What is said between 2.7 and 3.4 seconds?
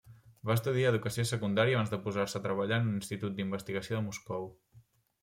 en un institut